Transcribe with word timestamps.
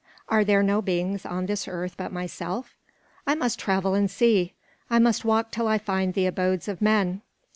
Are 0.29 0.43
there 0.43 0.63
no 0.63 0.81
beings 0.81 1.27
on 1.27 1.45
this 1.45 1.67
earth 1.67 1.93
but 1.95 2.11
myself? 2.11 2.75
I 3.27 3.35
must 3.35 3.59
travel 3.59 3.93
and 3.93 4.09
see. 4.09 4.53
I 4.89 4.97
must 4.97 5.23
walk 5.25 5.51
till 5.51 5.67
I 5.67 5.77
find 5.77 6.15
the 6.15 6.25
abodes 6.25 6.67
of 6.67 6.81
men." 6.81 7.21